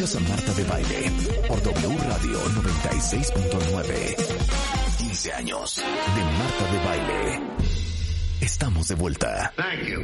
Escuchas 0.00 0.16
a 0.16 0.20
Marta 0.30 0.54
de 0.54 0.64
Baile 0.64 1.12
por 1.46 1.62
W 1.62 1.98
Radio 2.08 2.40
96.9. 2.40 4.16
15 4.96 5.32
años 5.34 5.76
de 5.76 6.22
Marta 6.24 6.72
de 6.72 6.78
Baile. 6.86 7.40
Estamos 8.40 8.88
de 8.88 8.94
vuelta. 8.94 9.52
Thank 9.56 9.86
you. 9.90 10.00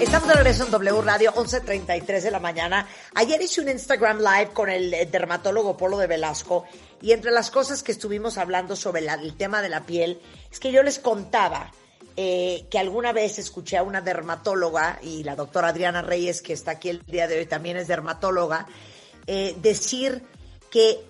Estamos 0.00 0.28
de 0.28 0.34
regreso 0.36 0.64
en 0.64 0.70
W 0.70 1.02
Radio, 1.02 1.34
11.33 1.34 2.22
de 2.22 2.30
la 2.30 2.40
mañana. 2.40 2.86
Ayer 3.14 3.42
hice 3.42 3.60
un 3.60 3.68
Instagram 3.68 4.20
Live 4.20 4.52
con 4.54 4.70
el 4.70 4.94
eh, 4.94 5.04
dermatólogo 5.04 5.76
Polo 5.76 5.98
de 5.98 6.06
Velasco 6.06 6.64
y 7.02 7.12
entre 7.12 7.30
las 7.30 7.50
cosas 7.50 7.82
que 7.82 7.92
estuvimos 7.92 8.38
hablando 8.38 8.74
sobre 8.74 9.02
la- 9.02 9.14
el 9.14 9.36
tema 9.36 9.60
de 9.60 9.68
la 9.68 9.84
piel 9.84 10.18
es 10.50 10.58
que 10.60 10.72
yo 10.72 10.82
les 10.82 10.98
contaba 10.98 11.72
eh, 12.16 12.66
que 12.70 12.78
alguna 12.78 13.12
vez 13.12 13.38
escuché 13.38 13.76
a 13.76 13.82
una 13.82 14.00
dermatóloga 14.00 14.98
y 15.02 15.22
la 15.22 15.36
doctora 15.36 15.68
Adriana 15.68 16.00
Reyes, 16.00 16.40
que 16.40 16.54
está 16.54 16.72
aquí 16.72 16.88
el 16.88 17.04
día 17.04 17.28
de 17.28 17.38
hoy, 17.38 17.46
también 17.46 17.76
es 17.76 17.88
dermatóloga, 17.88 18.66
eh, 19.26 19.54
decir 19.60 20.22
que 20.70 21.04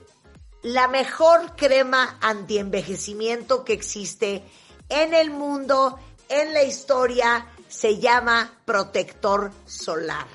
la 0.62 0.88
mejor 0.88 1.54
crema 1.54 2.18
antienvejecimiento 2.20 3.64
que 3.64 3.72
existe 3.72 4.42
en 4.88 5.14
el 5.14 5.30
mundo, 5.30 5.98
en 6.28 6.52
la 6.52 6.64
historia, 6.64 7.46
se 7.68 7.98
llama 7.98 8.58
protector 8.64 9.52
solar. 9.64 10.26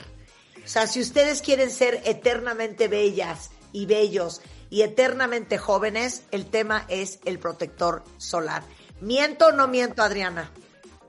O 0.63 0.67
sea, 0.67 0.87
si 0.87 1.01
ustedes 1.01 1.41
quieren 1.41 1.69
ser 1.69 2.01
eternamente 2.05 2.87
bellas 2.87 3.51
y 3.73 3.87
bellos 3.87 4.41
y 4.69 4.83
eternamente 4.83 5.57
jóvenes, 5.57 6.23
el 6.31 6.45
tema 6.45 6.85
es 6.87 7.19
el 7.25 7.39
protector 7.39 8.03
solar. 8.17 8.63
¿Miento 9.01 9.47
o 9.47 9.51
no 9.51 9.67
miento, 9.67 10.03
Adriana? 10.03 10.51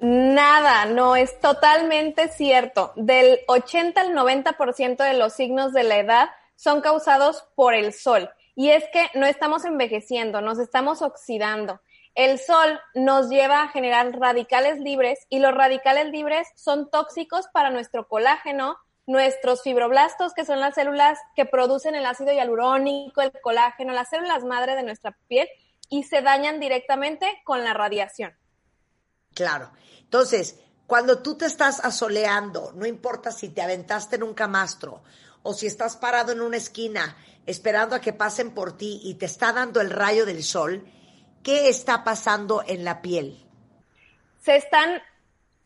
Nada, 0.02 0.86
no, 0.86 1.14
es 1.14 1.38
totalmente 1.38 2.26
cierto. 2.26 2.92
Del 2.96 3.38
80 3.46 4.00
al 4.00 4.12
90% 4.12 4.96
de 4.96 5.14
los 5.14 5.32
signos 5.32 5.72
de 5.72 5.84
la 5.84 5.96
edad 5.96 6.30
son 6.56 6.80
causados 6.80 7.46
por 7.54 7.72
el 7.72 7.92
sol. 7.92 8.28
Y 8.56 8.70
es 8.70 8.82
que 8.92 9.06
no 9.14 9.26
estamos 9.26 9.64
envejeciendo, 9.64 10.40
nos 10.40 10.58
estamos 10.58 11.02
oxidando. 11.02 11.80
El 12.16 12.40
sol 12.40 12.80
nos 12.96 13.28
lleva 13.28 13.62
a 13.62 13.68
generar 13.68 14.10
radicales 14.18 14.80
libres 14.80 15.20
y 15.28 15.38
los 15.38 15.54
radicales 15.54 16.10
libres 16.10 16.48
son 16.56 16.90
tóxicos 16.90 17.46
para 17.52 17.70
nuestro 17.70 18.08
colágeno, 18.08 18.78
nuestros 19.06 19.62
fibroblastos, 19.62 20.34
que 20.34 20.44
son 20.44 20.58
las 20.58 20.74
células 20.74 21.20
que 21.36 21.44
producen 21.44 21.94
el 21.94 22.06
ácido 22.06 22.32
hialurónico, 22.32 23.22
el 23.22 23.30
colágeno, 23.40 23.92
las 23.92 24.10
células 24.10 24.42
madre 24.42 24.74
de 24.74 24.82
nuestra 24.82 25.16
piel 25.28 25.48
y 25.88 26.02
se 26.02 26.22
dañan 26.22 26.58
directamente 26.58 27.40
con 27.44 27.62
la 27.62 27.72
radiación. 27.72 28.36
Claro. 29.34 29.70
Entonces, 30.00 30.56
cuando 30.86 31.20
tú 31.20 31.36
te 31.36 31.46
estás 31.46 31.80
asoleando, 31.84 32.72
no 32.74 32.86
importa 32.86 33.30
si 33.30 33.48
te 33.48 33.62
aventaste 33.62 34.16
en 34.16 34.24
un 34.24 34.34
camastro 34.34 35.02
o 35.42 35.54
si 35.54 35.66
estás 35.66 35.96
parado 35.96 36.32
en 36.32 36.40
una 36.40 36.56
esquina 36.56 37.16
esperando 37.46 37.96
a 37.96 38.00
que 38.00 38.12
pasen 38.12 38.52
por 38.52 38.76
ti 38.76 39.00
y 39.04 39.14
te 39.14 39.26
está 39.26 39.52
dando 39.52 39.80
el 39.80 39.90
rayo 39.90 40.26
del 40.26 40.44
sol, 40.44 40.84
¿qué 41.42 41.68
está 41.68 42.04
pasando 42.04 42.62
en 42.66 42.84
la 42.84 43.02
piel? 43.02 43.42
se 44.42 44.56
están 44.56 45.00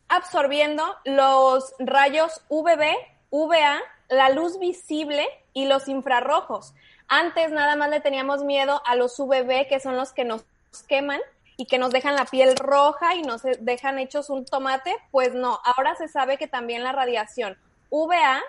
absorbiendo 0.09 0.85
los 1.05 1.75
rayos 1.79 2.43
UVB, 2.49 2.95
UVA, 3.31 3.81
la 4.09 4.29
luz 4.29 4.59
visible 4.59 5.27
y 5.53 5.67
los 5.67 5.89
infrarrojos. 5.89 6.75
Antes 7.09 7.51
nada 7.51 7.75
más 7.77 7.89
le 7.91 8.01
teníamos 8.01 8.45
miedo 8.45 8.83
a 8.85 8.95
los 8.95 9.19
UVB, 9.19 9.67
que 9.69 9.81
son 9.81 9.97
los 9.97 10.13
que 10.13 10.25
nos 10.25 10.45
queman 10.87 11.21
y 11.57 11.67
que 11.67 11.79
nos 11.79 11.91
dejan 11.91 12.17
la 12.17 12.27
piel 12.27 12.57
roja 12.57 13.15
y 13.15 13.23
nos 13.23 13.43
dejan 13.61 13.99
hechos 13.99 14.31
un 14.31 14.45
tomate. 14.45 14.95
Pues 15.11 15.35
no, 15.35 15.59
ahora 15.65 15.95
se 15.97 16.09
sabe 16.09 16.37
que 16.37 16.47
también 16.47 16.85
la 16.85 16.93
radiación 16.93 17.59
UVA 17.91 18.43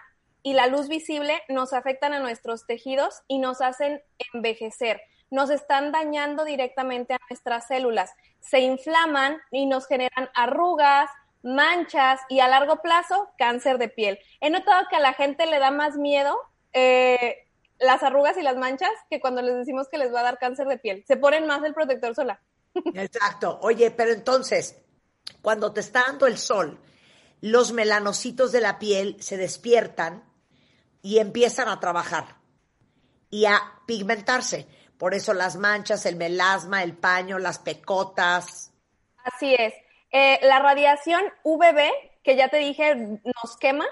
y 0.44 0.54
la 0.54 0.68
luz 0.68 0.88
visible 0.88 1.42
nos 1.50 1.74
afectan 1.74 2.14
a 2.14 2.20
nuestros 2.20 2.66
tejidos 2.66 3.22
y 3.28 3.40
nos 3.40 3.62
hacen 3.62 4.02
envejecer. 4.34 5.02
Nos 5.30 5.50
están 5.50 5.92
dañando 5.92 6.46
directamente 6.46 7.14
a 7.14 7.20
nuestras 7.30 7.68
células. 7.68 8.14
Se 8.40 8.60
inflaman 8.60 9.42
y 9.52 9.66
nos 9.66 9.88
generan 9.88 10.30
arrugas, 10.36 11.10
manchas 11.44 12.22
y 12.30 12.40
a 12.40 12.48
largo 12.48 12.78
plazo 12.82 13.30
cáncer 13.38 13.78
de 13.78 13.90
piel. 13.90 14.20
He 14.40 14.50
notado 14.50 14.86
que 14.90 14.96
a 14.96 15.02
la 15.02 15.14
gente 15.14 15.46
le 15.46 15.60
da 15.60 15.72
más 15.72 15.98
miedo 15.98 16.38
eh, 16.74 17.46
las 17.80 18.04
arrugas 18.04 18.38
y 18.38 18.42
las 18.42 18.56
manchas 18.56 18.92
que 19.10 19.20
cuando 19.20 19.42
les 19.42 19.56
decimos 19.56 19.90
que 19.90 19.98
les 19.98 20.14
va 20.14 20.22
a 20.22 20.24
dar 20.24 20.38
cáncer 20.38 20.68
de 20.68 20.78
piel. 20.78 21.04
Se 21.08 21.18
ponen 21.18 21.46
más 21.46 21.64
el 21.64 21.74
protector 21.74 22.16
solar. 22.16 22.40
Exacto. 22.94 23.60
Oye, 23.62 23.92
pero 23.92 24.12
entonces, 24.12 24.78
cuando 25.42 25.74
te 25.74 25.82
está 25.82 26.04
dando 26.08 26.28
el 26.28 26.38
sol, 26.38 26.80
los 27.42 27.72
melanocitos 27.72 28.52
de 28.52 28.62
la 28.62 28.80
piel 28.80 29.18
se 29.20 29.38
despiertan 29.38 30.24
y 31.02 31.20
empiezan 31.20 31.70
a 31.70 31.80
trabajar 31.80 32.38
y 33.30 33.46
a 33.46 33.62
pigmentarse. 33.86 34.68
Por 34.98 35.14
eso 35.14 35.34
las 35.34 35.58
manchas, 35.58 36.06
el 36.06 36.16
melasma, 36.16 36.84
el 36.84 36.98
paño, 36.98 37.38
las 37.38 37.60
pecotas. 37.60 38.74
Así 39.24 39.56
es. 39.58 39.74
Eh, 40.12 40.40
la 40.42 40.60
radiación 40.60 41.22
UVB, 41.44 41.92
que 42.24 42.36
ya 42.36 42.50
te 42.50 42.58
dije, 42.58 42.96
nos 42.96 43.58
quema, 43.60 43.86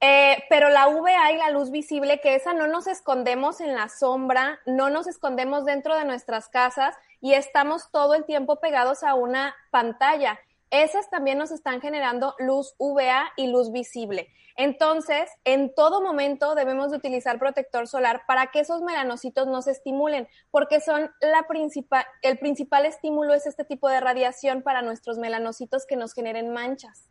eh, 0.00 0.44
pero 0.48 0.70
la 0.70 0.88
UVA 0.88 1.32
y 1.32 1.36
la 1.36 1.50
luz 1.50 1.70
visible, 1.70 2.20
que 2.20 2.34
esa 2.34 2.54
no 2.54 2.66
nos 2.66 2.86
escondemos 2.86 3.60
en 3.60 3.74
la 3.74 3.88
sombra, 3.88 4.58
no 4.64 4.88
nos 4.88 5.06
escondemos 5.06 5.64
dentro 5.64 5.94
de 5.96 6.04
nuestras 6.04 6.48
casas 6.48 6.96
y 7.20 7.34
estamos 7.34 7.90
todo 7.90 8.14
el 8.14 8.24
tiempo 8.24 8.60
pegados 8.60 9.02
a 9.02 9.14
una 9.14 9.54
pantalla. 9.70 10.38
Esas 10.70 11.10
también 11.10 11.36
nos 11.36 11.50
están 11.50 11.80
generando 11.80 12.34
luz 12.38 12.74
UVA 12.78 13.32
y 13.36 13.48
luz 13.48 13.72
visible. 13.72 14.28
Entonces, 14.56 15.30
en 15.44 15.74
todo 15.74 16.00
momento 16.00 16.54
debemos 16.54 16.90
de 16.90 16.98
utilizar 16.98 17.38
protector 17.38 17.88
solar 17.88 18.22
para 18.26 18.48
que 18.48 18.60
esos 18.60 18.82
melanocitos 18.82 19.46
no 19.46 19.62
se 19.62 19.72
estimulen, 19.72 20.28
porque 20.50 20.80
son 20.80 21.10
la 21.20 21.46
principal, 21.48 22.04
el 22.22 22.38
principal 22.38 22.86
estímulo 22.86 23.34
es 23.34 23.46
este 23.46 23.64
tipo 23.64 23.88
de 23.88 24.00
radiación 24.00 24.62
para 24.62 24.82
nuestros 24.82 25.18
melanocitos 25.18 25.86
que 25.86 25.96
nos 25.96 26.14
generen 26.14 26.52
manchas. 26.52 27.08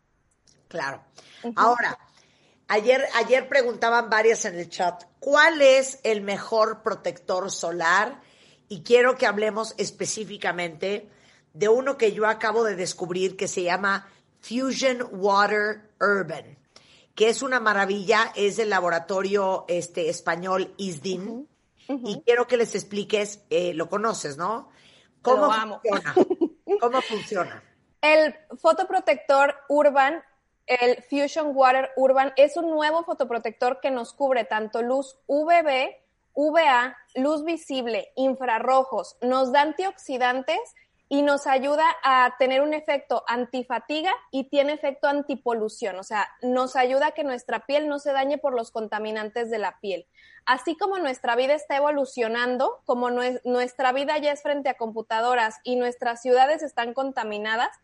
Claro. 0.68 1.02
Ahora, 1.56 1.98
ayer, 2.70 3.04
ayer 3.14 3.48
preguntaban 3.48 4.08
varias 4.08 4.44
en 4.44 4.58
el 4.58 4.70
chat, 4.70 5.04
¿cuál 5.18 5.60
es 5.60 5.98
el 6.04 6.22
mejor 6.22 6.82
protector 6.82 7.50
solar? 7.50 8.20
Y 8.68 8.82
quiero 8.82 9.16
que 9.16 9.26
hablemos 9.26 9.74
específicamente 9.76 11.08
de 11.52 11.68
uno 11.68 11.98
que 11.98 12.12
yo 12.12 12.26
acabo 12.26 12.62
de 12.64 12.76
descubrir 12.76 13.36
que 13.36 13.48
se 13.48 13.64
llama 13.64 14.08
Fusion 14.40 15.06
Water 15.10 15.90
Urban, 16.00 16.56
que 17.14 17.28
es 17.28 17.42
una 17.42 17.58
maravilla, 17.58 18.32
es 18.36 18.56
del 18.56 18.70
laboratorio 18.70 19.64
este, 19.68 20.08
español 20.08 20.72
ISDIN. 20.76 21.48
Y 21.88 22.22
quiero 22.24 22.46
que 22.46 22.56
les 22.56 22.76
expliques, 22.76 23.40
eh, 23.50 23.74
lo 23.74 23.88
conoces, 23.88 24.36
¿no? 24.36 24.68
¿Cómo 25.22 25.52
funciona? 25.52 26.14
¿Cómo 26.80 27.02
funciona? 27.02 27.64
El 28.00 28.34
fotoprotector 28.58 29.56
Urban, 29.68 30.22
el 30.66 31.02
Fusion 31.02 31.52
Water 31.54 31.90
Urban, 31.96 32.32
es 32.36 32.56
un 32.56 32.70
nuevo 32.70 33.02
fotoprotector 33.04 33.80
que 33.80 33.90
nos 33.90 34.12
cubre 34.14 34.44
tanto 34.44 34.82
luz 34.82 35.18
UVB, 35.26 35.96
UVA, 36.34 36.96
luz 37.16 37.44
visible, 37.44 38.12
infrarrojos, 38.16 39.16
nos 39.20 39.52
da 39.52 39.62
antioxidantes 39.62 40.58
y 41.12 41.22
nos 41.22 41.48
ayuda 41.48 41.84
a 42.04 42.36
tener 42.38 42.62
un 42.62 42.72
efecto 42.72 43.24
antifatiga 43.26 44.12
y 44.30 44.44
tiene 44.44 44.74
efecto 44.74 45.08
antipolución, 45.08 45.98
o 45.98 46.04
sea, 46.04 46.28
nos 46.40 46.76
ayuda 46.76 47.08
a 47.08 47.10
que 47.10 47.24
nuestra 47.24 47.66
piel 47.66 47.88
no 47.88 47.98
se 47.98 48.12
dañe 48.12 48.38
por 48.38 48.54
los 48.54 48.70
contaminantes 48.70 49.50
de 49.50 49.58
la 49.58 49.80
piel. 49.80 50.06
Así 50.46 50.76
como 50.76 50.98
nuestra 50.98 51.34
vida 51.34 51.54
está 51.54 51.76
evolucionando, 51.76 52.80
como 52.84 53.10
nue- 53.10 53.40
nuestra 53.42 53.90
vida 53.90 54.18
ya 54.18 54.30
es 54.30 54.42
frente 54.42 54.68
a 54.68 54.76
computadoras 54.76 55.56
y 55.64 55.74
nuestras 55.74 56.22
ciudades 56.22 56.62
están 56.62 56.94
contaminadas, 56.94 57.76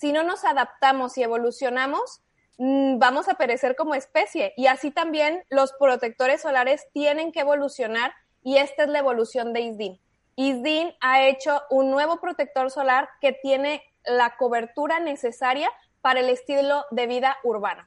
si 0.00 0.12
no 0.12 0.22
nos 0.22 0.44
adaptamos 0.44 1.18
y 1.18 1.22
evolucionamos, 1.22 2.22
mm, 2.56 2.98
vamos 2.98 3.28
a 3.28 3.34
perecer 3.34 3.76
como 3.76 3.94
especie. 3.94 4.54
Y 4.56 4.66
así 4.66 4.90
también 4.90 5.44
los 5.50 5.74
protectores 5.74 6.40
solares 6.40 6.86
tienen 6.94 7.32
que 7.32 7.40
evolucionar 7.40 8.14
y 8.42 8.56
esta 8.56 8.84
es 8.84 8.88
la 8.88 9.00
evolución 9.00 9.52
de 9.52 9.60
ISDIN. 9.60 10.00
ISDIN 10.36 10.94
ha 11.02 11.26
hecho 11.26 11.60
un 11.68 11.90
nuevo 11.90 12.18
protector 12.18 12.70
solar 12.70 13.10
que 13.20 13.32
tiene 13.32 13.82
la 14.04 14.36
cobertura 14.38 15.00
necesaria 15.00 15.70
para 16.00 16.20
el 16.20 16.30
estilo 16.30 16.86
de 16.90 17.06
vida 17.06 17.36
urbano. 17.44 17.86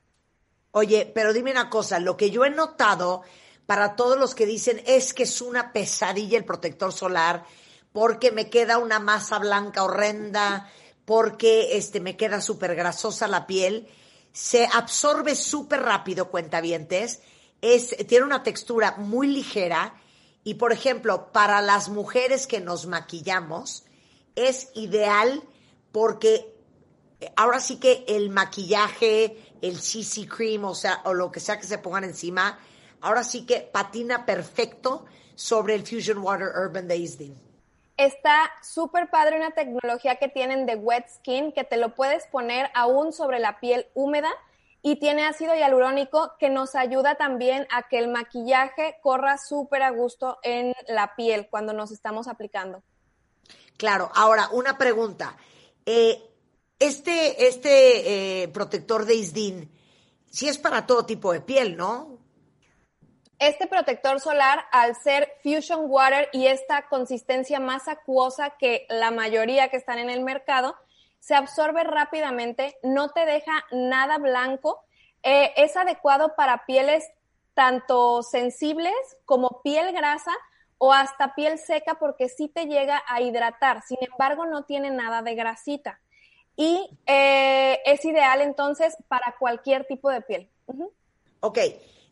Oye, 0.69 1.11
pero 1.15 1.33
dime 1.33 1.49
una 1.49 1.71
cosa, 1.71 1.99
lo 1.99 2.15
que 2.15 2.29
yo 2.29 2.45
he 2.45 2.51
notado 2.51 3.23
para 3.65 3.95
todos 3.95 4.19
los 4.19 4.35
que 4.35 4.45
dicen 4.45 4.83
es 4.85 5.15
que 5.15 5.23
es 5.23 5.41
una 5.41 5.73
pesadilla 5.73 6.37
el 6.37 6.45
protector 6.45 6.93
solar 6.93 7.43
porque 7.91 8.31
me 8.31 8.51
queda 8.51 8.77
una 8.77 8.99
masa 8.99 9.39
blanca 9.39 9.83
horrenda, 9.83 10.69
porque 11.05 11.77
este, 11.77 11.99
me 11.99 12.15
queda 12.15 12.41
súper 12.41 12.75
grasosa 12.75 13.27
la 13.27 13.47
piel, 13.47 13.87
se 14.31 14.67
absorbe 14.73 15.35
súper 15.35 15.81
rápido, 15.81 16.29
cuentavientes, 16.29 17.21
es, 17.61 17.95
tiene 18.07 18.25
una 18.25 18.43
textura 18.43 18.95
muy 18.97 19.27
ligera 19.27 19.95
y, 20.43 20.55
por 20.55 20.73
ejemplo, 20.73 21.31
para 21.31 21.61
las 21.61 21.89
mujeres 21.89 22.47
que 22.47 22.59
nos 22.59 22.85
maquillamos, 22.85 23.85
es 24.35 24.69
ideal 24.73 25.43
porque 25.91 26.53
ahora 27.35 27.59
sí 27.59 27.77
que 27.77 28.03
el 28.07 28.29
maquillaje, 28.29 29.55
el 29.61 29.79
CC 29.79 30.27
cream, 30.27 30.65
o 30.65 30.75
sea, 30.75 31.01
o 31.05 31.13
lo 31.13 31.31
que 31.31 31.39
sea 31.39 31.59
que 31.59 31.67
se 31.67 31.77
pongan 31.77 32.03
encima, 32.03 32.59
ahora 33.01 33.23
sí 33.23 33.45
que 33.45 33.61
patina 33.61 34.25
perfecto 34.25 35.05
sobre 35.35 35.75
el 35.75 35.85
Fusion 35.85 36.17
Water 36.19 36.49
Urban 36.55 36.87
de 36.87 36.97
Isdin. 36.97 37.52
Está 37.97 38.51
súper 38.63 39.09
padre 39.09 39.37
una 39.37 39.51
tecnología 39.51 40.15
que 40.15 40.27
tienen 40.27 40.65
de 40.65 40.75
wet 40.75 41.07
skin 41.07 41.51
que 41.51 41.63
te 41.63 41.77
lo 41.77 41.93
puedes 41.93 42.25
poner 42.27 42.69
aún 42.73 43.13
sobre 43.13 43.39
la 43.39 43.59
piel 43.59 43.87
húmeda 43.93 44.31
y 44.81 44.97
tiene 44.97 45.25
ácido 45.25 45.55
hialurónico 45.55 46.33
que 46.39 46.49
nos 46.49 46.75
ayuda 46.75 47.15
también 47.15 47.67
a 47.71 47.87
que 47.87 47.99
el 47.99 48.09
maquillaje 48.09 48.97
corra 49.01 49.37
súper 49.37 49.83
a 49.83 49.91
gusto 49.91 50.39
en 50.43 50.73
la 50.87 51.15
piel 51.15 51.47
cuando 51.49 51.71
nos 51.71 51.91
estamos 51.91 52.27
aplicando. 52.27 52.83
Claro, 53.77 54.11
ahora 54.13 54.49
una 54.51 54.77
pregunta. 54.77 55.37
Eh, 55.85 56.21
este 56.79 57.47
este 57.47 58.43
eh, 58.43 58.47
protector 58.49 59.05
de 59.05 59.15
Isdin, 59.15 59.71
sí 60.29 60.49
es 60.49 60.57
para 60.57 60.85
todo 60.85 61.05
tipo 61.05 61.31
de 61.31 61.41
piel, 61.41 61.77
¿no? 61.77 62.22
Este 63.39 63.67
protector 63.67 64.19
solar, 64.19 64.65
al 64.71 64.95
ser 64.95 65.33
Fusion 65.43 65.85
Water 65.89 66.29
y 66.31 66.47
esta 66.47 66.87
consistencia 66.87 67.59
más 67.59 67.87
acuosa 67.87 68.51
que 68.51 68.85
la 68.89 69.11
mayoría 69.11 69.69
que 69.69 69.77
están 69.77 69.99
en 69.99 70.09
el 70.09 70.21
mercado, 70.21 70.75
se 71.19 71.35
absorbe 71.35 71.83
rápidamente, 71.83 72.77
no 72.83 73.09
te 73.09 73.25
deja 73.25 73.65
nada 73.71 74.17
blanco, 74.17 74.83
eh, 75.23 75.53
es 75.57 75.75
adecuado 75.77 76.35
para 76.35 76.65
pieles 76.65 77.05
tanto 77.53 78.23
sensibles 78.23 78.93
como 79.25 79.61
piel 79.61 79.93
grasa 79.93 80.31
o 80.77 80.91
hasta 80.91 81.33
piel 81.35 81.59
seca 81.59 81.95
porque 81.95 82.27
sí 82.27 82.49
te 82.49 82.65
llega 82.65 83.01
a 83.07 83.21
hidratar, 83.21 83.83
sin 83.83 83.99
embargo 84.01 84.45
no 84.45 84.63
tiene 84.63 84.89
nada 84.89 85.21
de 85.21 85.35
grasita 85.35 85.99
y 86.55 86.89
eh, 87.05 87.79
es 87.85 88.05
ideal 88.05 88.41
entonces 88.41 88.95
para 89.07 89.35
cualquier 89.39 89.85
tipo 89.85 90.09
de 90.09 90.21
piel. 90.21 90.49
Ok, 91.39 91.57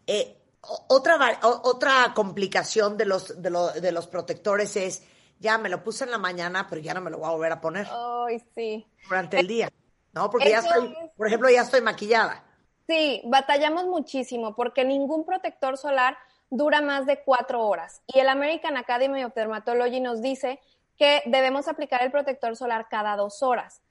eh, 0.08 0.41
otra, 0.62 1.40
otra 1.42 2.14
complicación 2.14 2.98
de 2.98 3.06
los, 3.06 3.42
de, 3.42 3.92
los 3.92 4.08
protectores 4.08 4.76
es, 4.76 5.04
ya 5.40 5.58
me 5.58 5.70
lo 5.70 5.84
puse 5.84 6.04
en 6.04 6.12
la 6.12 6.18
mañana, 6.18 6.68
pero 6.70 6.82
ya 6.82 6.94
no 6.94 7.02
me 7.02 7.10
lo 7.10 7.18
voy 7.18 7.28
a 7.28 7.32
volver 7.32 7.52
a 7.52 7.62
poner. 7.62 7.88
Ay, 7.92 8.42
sí. 8.54 8.86
Durante 9.08 9.40
el 9.40 9.48
día, 9.48 9.70
¿no? 10.14 10.30
Porque 10.30 10.52
ya 10.52 10.60
estoy, 10.60 10.96
por 11.18 11.28
ejemplo, 11.28 11.50
ya 11.50 11.62
estoy 11.62 11.82
maquillada. 11.82 12.44
Sí, 12.88 13.22
batallamos 13.26 13.86
muchísimo 13.86 14.56
porque 14.56 14.86
ningún 14.86 15.26
protector 15.26 15.78
solar 15.78 16.18
dura 16.50 16.82
más 16.82 17.06
de 17.06 17.24
cuatro 17.24 17.66
horas. 17.66 18.02
Y 18.06 18.20
el 18.20 18.30
American 18.30 18.78
Academy 18.78 19.24
of 19.24 19.34
Dermatology 19.34 20.00
nos 20.00 20.22
dice 20.22 20.60
que 20.98 21.24
debemos 21.26 21.68
aplicar 21.68 22.04
el 22.04 22.12
protector 22.12 22.56
solar 22.56 22.88
cada 22.90 23.16
dos 23.16 23.42
horas. 23.42 23.82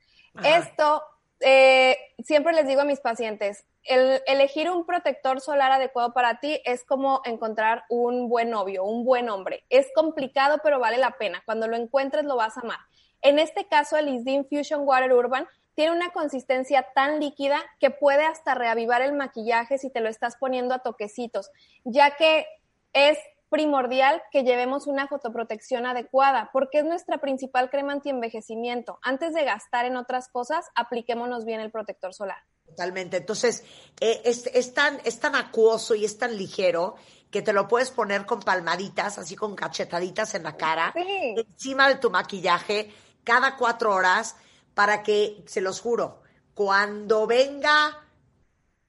Esto, 0.45 1.03
eh, 1.41 1.97
siempre 2.23 2.53
les 2.53 2.67
digo 2.67 2.83
a 2.83 2.85
mis 2.85 3.01
pacientes, 3.01 3.65
el 3.85 4.23
elegir 4.27 4.71
un 4.71 4.85
protector 4.85 5.41
solar 5.41 5.73
adecuado 5.73 6.13
para 6.13 6.39
ti 6.41 6.61
es 6.65 6.85
como 6.85 7.23
encontrar 7.25 7.85
un 7.89 8.29
buen 8.29 8.51
novio, 8.51 8.85
un 8.85 9.05
buen 9.05 9.29
hombre. 9.31 9.65
Es 9.71 9.89
complicado, 9.95 10.59
pero 10.63 10.79
vale 10.79 10.99
la 10.99 11.13
pena. 11.13 11.43
Cuando 11.47 11.67
lo 11.67 11.77
encuentres, 11.77 12.25
lo 12.25 12.37
vas 12.37 12.57
a 12.57 12.61
amar. 12.61 12.79
En 13.23 13.39
este 13.39 13.67
caso, 13.67 13.97
el 13.97 14.09
Isdin 14.09 14.47
Fusion 14.47 14.83
Water 14.87 15.13
Urban 15.13 15.47
tiene 15.75 15.93
una 15.93 16.11
consistencia 16.11 16.87
tan 16.95 17.21
líquida 17.21 17.59
que 17.79 17.91
puede 17.91 18.25
hasta 18.25 18.55
reavivar 18.55 19.03
el 19.03 19.13
maquillaje 19.15 19.79
si 19.79 19.91
te 19.91 20.01
lo 20.01 20.09
estás 20.09 20.37
poniendo 20.37 20.75
a 20.75 20.81
toquecitos, 20.81 21.51
ya 21.85 22.17
que 22.17 22.47
es 22.93 23.19
primordial 23.51 24.23
que 24.31 24.45
llevemos 24.45 24.87
una 24.87 25.09
fotoprotección 25.09 25.85
adecuada, 25.85 26.51
porque 26.53 26.79
es 26.79 26.85
nuestra 26.85 27.19
principal 27.19 27.69
crema 27.69 27.93
antienvejecimiento. 27.93 28.99
Antes 29.03 29.35
de 29.35 29.45
gastar 29.45 29.85
en 29.85 29.97
otras 29.97 30.29
cosas, 30.29 30.67
apliquémonos 30.75 31.45
bien 31.45 31.61
el 31.61 31.71
protector 31.71 32.15
solar. 32.15 32.39
Totalmente. 32.65 33.19
Entonces, 33.19 33.65
eh, 34.01 34.23
es, 34.25 34.75
tan, 34.75 35.01
es 35.05 35.19
tan 35.19 35.35
acuoso 35.35 35.97
y 35.97 36.05
es 36.05 36.17
tan 36.17 36.37
ligero 36.37 36.95
que 37.31 37.43
te 37.43 37.53
lo 37.53 37.67
puedes 37.69 37.91
poner 37.91 38.25
con 38.25 38.41
palmaditas, 38.41 39.19
así 39.19 39.37
con 39.37 39.57
cachetaditas 39.57 40.35
en 40.35 40.45
la 40.45 40.57
cara, 40.57 40.95
encima 40.95 41.89
de 41.89 41.97
tu 41.97 42.11
maquillaje, 42.11 42.93
cada 43.25 43.57
cuatro 43.57 43.95
horas, 43.95 44.37
para 44.75 45.03
que, 45.03 45.43
se 45.47 45.61
los 45.61 45.81
juro, 45.81 46.23
cuando 46.55 47.27
venga 47.27 48.05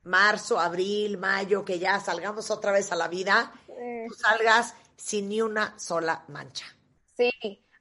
marzo, 0.04 0.60
abril, 0.60 1.18
mayo, 1.18 1.64
que 1.64 1.80
ya 1.80 2.00
salgamos 2.00 2.50
otra 2.50 2.72
vez 2.72 2.92
a 2.92 2.96
la 2.96 3.08
vida, 3.08 3.52
tú 4.08 4.14
salgas 4.14 4.76
sin 4.96 5.30
ni 5.30 5.42
una 5.42 5.78
sola 5.80 6.24
mancha. 6.28 6.66
Sí, 7.18 7.32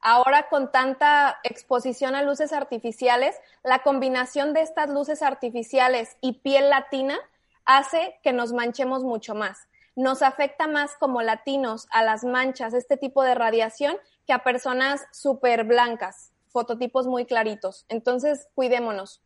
ahora 0.01 0.49
con 0.49 0.71
tanta 0.71 1.39
exposición 1.43 2.15
a 2.15 2.23
luces 2.23 2.53
artificiales, 2.53 3.35
la 3.63 3.83
combinación 3.83 4.53
de 4.53 4.61
estas 4.61 4.89
luces 4.89 5.21
artificiales 5.21 6.17
y 6.21 6.33
piel 6.33 6.69
latina 6.69 7.19
hace 7.65 8.19
que 8.23 8.33
nos 8.33 8.53
manchemos 8.53 9.03
mucho 9.03 9.35
más. 9.35 9.67
Nos 9.95 10.21
afecta 10.21 10.67
más 10.67 10.91
como 10.99 11.21
latinos 11.21 11.87
a 11.91 12.03
las 12.03 12.23
manchas, 12.23 12.73
este 12.73 12.97
tipo 12.97 13.23
de 13.23 13.35
radiación, 13.35 13.97
que 14.25 14.33
a 14.33 14.43
personas 14.43 15.05
súper 15.11 15.65
blancas, 15.65 16.31
fototipos 16.47 17.07
muy 17.07 17.25
claritos. 17.25 17.85
Entonces, 17.89 18.47
cuidémonos. 18.55 19.21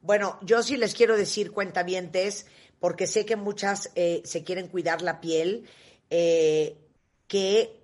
Bueno, 0.00 0.38
yo 0.42 0.62
sí 0.62 0.76
les 0.76 0.94
quiero 0.94 1.16
decir, 1.16 1.52
cuentavientes, 1.52 2.46
porque 2.80 3.06
sé 3.06 3.24
que 3.24 3.36
muchas 3.36 3.90
eh, 3.94 4.22
se 4.24 4.44
quieren 4.44 4.68
cuidar 4.68 5.02
la 5.02 5.20
piel, 5.20 5.68
eh, 6.10 6.76
que 7.26 7.78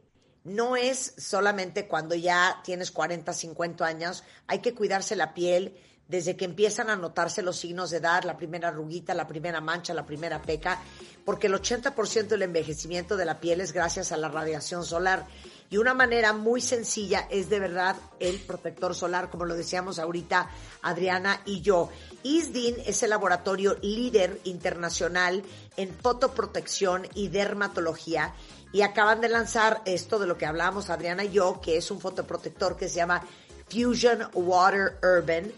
no 0.45 0.77
es 0.77 1.15
solamente 1.17 1.89
cuando 1.89 2.15
ya 2.15 2.61
tienes 2.65 2.91
40, 2.91 3.33
50 3.33 3.87
años, 3.87 4.25
hay 4.47 4.61
que 4.61 4.75
cuidarse 4.75 5.17
la 5.17 5.35
piel 5.35 5.77
desde 6.09 6.37
que 6.37 6.45
empiezan 6.45 6.91
a 6.91 6.97
notarse 6.97 7.43
los 7.43 7.57
signos 7.57 7.91
de 7.91 7.97
edad, 7.97 8.25
la 8.25 8.37
primera 8.37 8.69
arruguita, 8.69 9.15
la 9.15 9.27
primera 9.27 9.61
mancha, 9.61 9.95
la 9.95 10.05
primera 10.05 10.43
peca, 10.43 10.81
porque 11.25 11.47
el 11.47 11.55
80% 11.55 12.27
del 12.27 12.43
envejecimiento 12.43 13.17
de 13.17 13.25
la 13.25 13.41
piel 13.41 13.61
es 13.61 13.73
gracias 13.73 14.13
a 14.13 14.17
la 14.17 14.29
radiación 14.29 14.85
solar. 14.85 15.27
Y 15.71 15.79
una 15.79 15.95
manera 15.95 16.35
muy 16.35 16.61
sencilla 16.61 17.27
es 17.31 17.49
de 17.49 17.59
verdad 17.59 17.97
el 18.21 18.39
protector 18.41 18.95
solar, 18.95 19.31
como 19.31 19.47
lo 19.47 19.55
decíamos 19.55 19.99
ahorita 19.99 20.51
Adriana 20.83 21.41
y 21.47 21.63
yo. 21.63 21.89
ISDIN 22.23 22.77
es 22.85 23.03
el 23.03 23.11
laboratorio 23.11 23.77
líder 23.81 24.41
internacional 24.45 25.43
en 25.77 25.93
fotoprotección 25.95 27.09
y 27.15 27.29
dermatología 27.29 28.35
y 28.73 28.83
acaban 28.83 29.21
de 29.21 29.31
lanzar 29.31 29.83
esto 29.87 30.19
de 30.19 30.27
lo 30.27 30.37
que 30.37 30.47
hablábamos 30.47 30.91
Adriana 30.91 31.25
y 31.25 31.31
yo, 31.31 31.61
que 31.63 31.79
es 31.79 31.91
un 31.91 32.01
fotoprotector 32.01 32.77
que 32.77 32.89
se 32.89 32.97
llama 32.97 33.23
Fusion 33.69 34.29
Water 34.35 34.99
Urban 35.03 35.51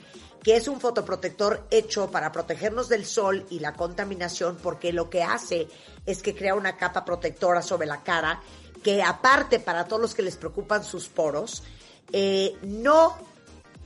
que 0.47 0.55
es 0.55 0.69
un 0.69 0.81
fotoprotector 0.81 1.67
hecho 1.73 2.09
para 2.13 2.31
protegernos 2.31 2.89
del 2.89 3.05
sol 3.05 3.45
y 3.51 3.59
la 3.59 3.73
contaminación, 3.73 4.57
porque 4.63 4.93
lo 4.93 5.11
que 5.11 5.25
hace 5.25 5.67
es 6.07 6.23
que 6.23 6.37
crea 6.37 6.55
una 6.55 6.77
capa 6.77 7.05
protectora 7.05 7.63
sobre 7.63 7.89
la 7.89 8.05
cara, 8.05 8.41
que 8.81 9.03
aparte 9.03 9.59
para 9.59 9.89
todos 9.89 10.01
los 10.01 10.15
que 10.15 10.23
les 10.23 10.37
preocupan 10.37 10.85
sus 10.85 11.09
poros, 11.09 11.65
eh, 12.13 12.55
no 12.63 13.17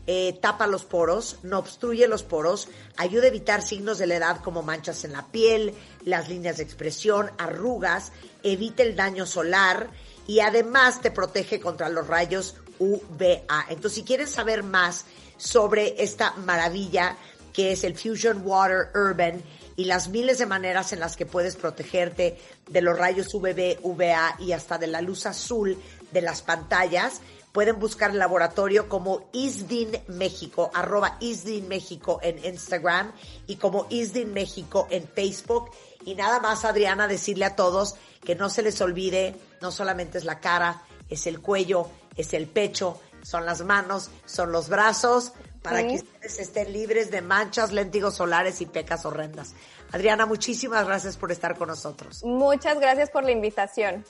eh, 0.07 0.39
tapa 0.43 0.67
los 0.67 0.85
poros, 0.85 1.39
no 1.45 1.61
obstruye 1.61 2.07
los 2.07 2.25
poros, 2.25 2.69
ayuda 2.99 3.25
a 3.25 3.29
evitar 3.29 3.63
signos 3.63 3.97
de 3.97 4.09
la 4.09 4.17
edad 4.17 4.43
como 4.43 4.63
manchas 4.63 5.03
en 5.05 5.13
la 5.13 5.29
piel, 5.29 5.73
las 6.05 6.29
líneas 6.29 6.59
de 6.59 6.65
expresión, 6.65 7.31
arrugas, 7.39 8.13
evita 8.43 8.83
el 8.83 8.97
daño 8.97 9.25
solar 9.25 9.89
y 10.27 10.41
además 10.41 11.01
te 11.01 11.11
protege 11.11 11.59
contra 11.59 11.89
los 11.89 12.07
rayos 12.07 12.57
UVA. 12.81 13.67
Entonces, 13.69 13.93
si 13.93 14.03
quieres 14.03 14.31
saber 14.31 14.65
más 14.65 15.05
sobre 15.37 16.03
esta 16.03 16.33
maravilla 16.33 17.17
que 17.53 17.73
es 17.73 17.85
el 17.85 17.97
Fusion 17.97 18.43
Water 18.45 18.91
Urban 18.95 19.43
y 19.77 19.85
las 19.85 20.09
miles 20.09 20.39
de 20.39 20.47
maneras 20.47 20.93
en 20.93 21.01
las 21.01 21.17
que 21.17 21.27
puedes 21.27 21.57
protegerte 21.57 22.39
de 22.69 22.83
los 22.83 22.99
rayos 22.99 23.33
UVB, 23.35 23.79
UVA 23.83 24.37
y 24.39 24.53
hasta 24.53 24.79
de 24.79 24.87
la 24.87 25.01
luz 25.01 25.27
azul 25.27 25.77
de 26.13 26.23
las 26.23 26.43
pantallas, 26.43 27.21
pueden 27.53 27.79
buscar 27.81 28.11
el 28.11 28.19
laboratorio 28.19 28.89
como 28.89 29.29
ISDIN 29.33 29.91
México, 30.09 30.71
arroba 30.75 31.17
ISDIN 31.21 31.67
México 31.67 32.21
en 32.23 32.45
Instagram 32.45 33.13
y 33.47 33.57
como 33.57 33.87
ISDIN 33.91 34.33
México 34.33 34.87
en 34.91 35.09
Facebook. 35.09 35.71
Y 36.05 36.15
nada 36.15 36.41
más, 36.41 36.65
Adriana, 36.65 37.09
decirle 37.09 37.45
a 37.45 37.57
todos 37.57 37.95
que 38.25 38.35
no 38.35 38.51
se 38.51 38.63
les 38.63 38.81
olvide, 38.81 39.35
no 39.61 39.73
solamente 39.73 40.19
es 40.19 40.25
la 40.25 40.41
cara, 40.41 40.83
es 41.09 41.27
el 41.27 41.41
cuello, 41.41 41.89
es 42.17 42.33
el 42.35 42.47
pecho, 42.47 43.01
son 43.23 43.45
las 43.47 43.63
manos, 43.63 44.11
son 44.27 44.53
los 44.53 44.69
brazos, 44.69 45.33
para 45.63 45.81
Sí. 45.81 45.89
que 45.89 45.95
ustedes 45.97 46.39
estén 46.39 46.73
libres 46.73 47.11
de 47.11 47.21
manchas, 47.21 47.73
léntigos 47.73 48.17
solares 48.17 48.61
y 48.61 48.67
pecas 48.67 49.05
horrendas. 49.05 49.53
Adriana, 49.93 50.25
muchísimas 50.25 50.87
gracias 50.87 51.17
por 51.17 51.31
estar 51.33 51.57
con 51.59 51.69
nosotros. 51.69 52.23
Muchas 52.25 52.79
gracias 52.81 53.11
por 53.11 53.25
la 53.25 53.33
invitación. 53.33 54.05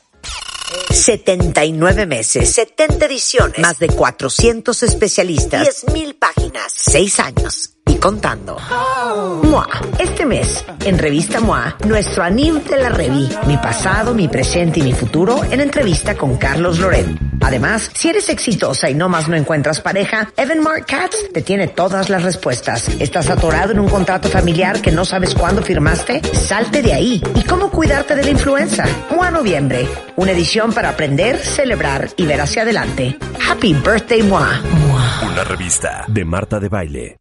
79 0.90 2.06
meses, 2.06 2.52
70 2.52 3.06
ediciones, 3.06 3.58
más 3.58 3.78
de 3.80 3.88
400 3.88 4.82
especialistas, 4.84 5.84
10.000 5.86 6.14
páginas, 6.18 6.72
6 6.72 7.18
años 7.20 7.69
contando. 8.00 8.56
MOA. 9.42 9.68
Este 9.98 10.24
mes, 10.24 10.64
en 10.84 10.98
Revista 10.98 11.40
MOA, 11.40 11.76
nuestro 11.86 12.22
anime 12.22 12.60
de 12.60 12.78
la 12.78 12.88
Revi, 12.88 13.28
mi 13.46 13.56
pasado, 13.58 14.14
mi 14.14 14.26
presente 14.28 14.80
y 14.80 14.82
mi 14.82 14.92
futuro, 14.92 15.44
en 15.50 15.60
entrevista 15.60 16.16
con 16.16 16.36
Carlos 16.36 16.78
Loret. 16.78 17.06
Además, 17.40 17.90
si 17.94 18.08
eres 18.08 18.28
exitosa 18.28 18.90
y 18.90 18.94
no 18.94 19.08
más 19.08 19.28
no 19.28 19.36
encuentras 19.36 19.80
pareja, 19.80 20.32
Evan 20.36 20.60
Mark 20.60 20.86
Katz 20.86 21.32
te 21.32 21.42
tiene 21.42 21.68
todas 21.68 22.08
las 22.10 22.22
respuestas. 22.22 22.88
¿Estás 22.98 23.30
atorado 23.30 23.72
en 23.72 23.80
un 23.80 23.88
contrato 23.88 24.28
familiar 24.28 24.80
que 24.80 24.92
no 24.92 25.04
sabes 25.04 25.34
cuándo 25.34 25.62
firmaste? 25.62 26.22
Salte 26.34 26.82
de 26.82 26.92
ahí. 26.92 27.22
¿Y 27.34 27.44
cómo 27.44 27.70
cuidarte 27.70 28.14
de 28.14 28.24
la 28.24 28.30
influenza? 28.30 28.84
MOA 29.10 29.30
Noviembre. 29.30 29.88
Una 30.16 30.32
edición 30.32 30.72
para 30.72 30.90
aprender, 30.90 31.38
celebrar 31.38 32.08
y 32.16 32.26
ver 32.26 32.40
hacia 32.40 32.62
adelante. 32.62 33.18
Happy 33.48 33.74
Birthday 33.74 34.22
MOA. 34.22 34.60
Una 35.32 35.44
revista 35.44 36.04
de 36.08 36.24
Marta 36.24 36.60
de 36.60 36.68
Baile. 36.68 37.20